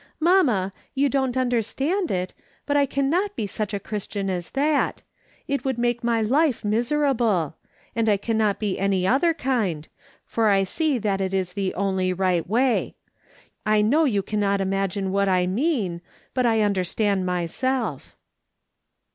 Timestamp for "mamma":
0.19-0.73